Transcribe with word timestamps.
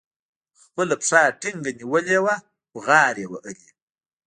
خپله 0.61 0.93
پښه 1.01 1.19
يې 1.25 1.37
ټينګه 1.41 1.71
نيولې 1.79 2.17
وه 2.25 2.35
بوغارې 2.73 3.21
يې 3.23 3.27
وهلې. 3.31 3.69